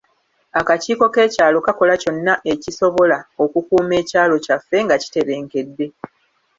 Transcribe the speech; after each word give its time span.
Akakiiko 0.59 1.05
k'ekyalo 1.13 1.57
kakola 1.65 1.93
kyonna 2.01 2.33
okisobola 2.53 3.17
okukuuma 3.43 3.93
ekyalo 4.01 4.35
kyaffe 4.45 4.77
nga 4.85 4.95
kitebenkedde. 5.01 5.85